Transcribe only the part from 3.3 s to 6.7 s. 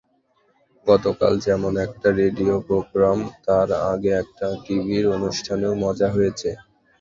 তার আগে একটা টিভির অনুষ্ঠানেও মজা হয়েছে।